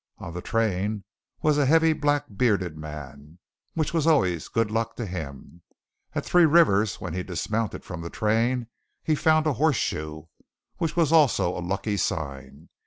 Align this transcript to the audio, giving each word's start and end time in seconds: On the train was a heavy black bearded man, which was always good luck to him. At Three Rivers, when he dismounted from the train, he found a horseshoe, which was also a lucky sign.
On 0.17 0.33
the 0.33 0.41
train 0.41 1.03
was 1.43 1.59
a 1.59 1.67
heavy 1.67 1.93
black 1.93 2.25
bearded 2.35 2.75
man, 2.75 3.37
which 3.75 3.93
was 3.93 4.07
always 4.07 4.47
good 4.47 4.71
luck 4.71 4.95
to 4.95 5.05
him. 5.05 5.61
At 6.15 6.25
Three 6.25 6.47
Rivers, 6.47 6.95
when 6.99 7.13
he 7.13 7.21
dismounted 7.21 7.83
from 7.85 8.01
the 8.01 8.09
train, 8.09 8.65
he 9.03 9.13
found 9.13 9.45
a 9.45 9.53
horseshoe, 9.53 10.23
which 10.77 10.95
was 10.95 11.11
also 11.11 11.55
a 11.55 11.61
lucky 11.61 11.97
sign. 11.97 12.69